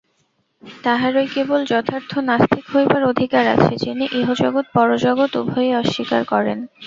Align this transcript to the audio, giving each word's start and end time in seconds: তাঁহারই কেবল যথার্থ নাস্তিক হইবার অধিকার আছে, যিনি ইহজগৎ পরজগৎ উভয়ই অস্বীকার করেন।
তাঁহারই 0.83 1.27
কেবল 1.27 1.59
যথার্থ 1.71 2.11
নাস্তিক 2.29 2.65
হইবার 2.73 3.01
অধিকার 3.11 3.45
আছে, 3.55 3.73
যিনি 3.83 4.05
ইহজগৎ 4.19 4.65
পরজগৎ 4.75 5.31
উভয়ই 5.41 5.77
অস্বীকার 5.81 6.21
করেন। 6.25 6.59